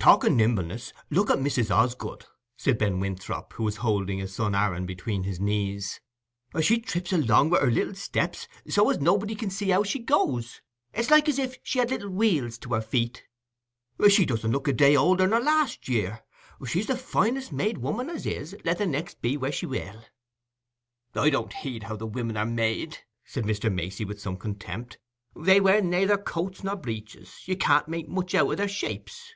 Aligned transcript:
"Talk 0.00 0.24
o' 0.24 0.28
nimbleness, 0.28 0.92
look 1.08 1.30
at 1.30 1.38
Mrs. 1.38 1.74
Osgood," 1.74 2.26
said 2.56 2.76
Ben 2.78 2.98
Winthrop, 3.00 3.52
who 3.54 3.62
was 3.62 3.76
holding 3.76 4.18
his 4.18 4.34
son 4.34 4.54
Aaron 4.54 4.84
between 4.86 5.22
his 5.22 5.38
knees. 5.40 6.00
"She 6.60 6.80
trips 6.80 7.12
along 7.12 7.50
with 7.50 7.62
her 7.62 7.70
little 7.70 7.94
steps, 7.94 8.48
so 8.68 8.90
as 8.90 8.98
nobody 8.98 9.34
can 9.36 9.48
see 9.50 9.70
how 9.70 9.82
she 9.84 10.00
goes—it's 10.00 11.10
like 11.10 11.26
as 11.28 11.38
if 11.38 11.58
she 11.62 11.78
had 11.78 11.90
little 11.90 12.10
wheels 12.10 12.58
to 12.58 12.74
her 12.74 12.82
feet. 12.82 13.24
She 14.10 14.26
doesn't 14.26 14.50
look 14.50 14.66
a 14.68 14.72
day 14.74 14.94
older 14.96 15.26
nor 15.28 15.40
last 15.40 15.88
year: 15.88 16.24
she's 16.66 16.88
the 16.88 16.98
finest 16.98 17.52
made 17.52 17.78
woman 17.78 18.10
as 18.10 18.26
is, 18.26 18.54
let 18.64 18.78
the 18.78 18.86
next 18.86 19.22
be 19.22 19.36
where 19.36 19.52
she 19.52 19.64
will." 19.64 20.04
"I 21.14 21.30
don't 21.30 21.52
heed 21.52 21.84
how 21.84 21.96
the 21.96 22.06
women 22.06 22.36
are 22.36 22.44
made," 22.44 22.98
said 23.24 23.44
Mr. 23.44 23.72
Macey, 23.72 24.04
with 24.04 24.20
some 24.20 24.36
contempt. 24.36 24.98
"They 25.36 25.60
wear 25.60 25.80
nayther 25.80 26.18
coat 26.18 26.62
nor 26.64 26.76
breeches: 26.76 27.42
you 27.46 27.56
can't 27.56 27.88
make 27.88 28.08
much 28.08 28.34
out 28.34 28.48
o' 28.48 28.54
their 28.56 28.68
shapes." 28.68 29.34